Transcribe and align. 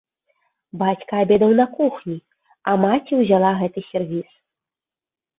Бацька 0.81 1.13
абедаў 1.25 1.51
на 1.59 1.65
кухні, 1.75 2.15
а 2.71 2.73
маці 2.85 3.13
ўзяла 3.19 3.51
гэты 3.61 3.79
сервіз. 3.91 4.29